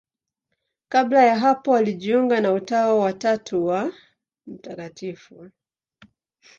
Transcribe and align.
Kabla 0.89 1.23
ya 1.23 1.39
hapo 1.39 1.75
alijiunga 1.75 2.41
na 2.41 2.53
Utawa 2.53 2.99
wa 3.03 3.13
Tatu 3.13 3.65
wa 3.65 3.93
Mt. 4.45 5.17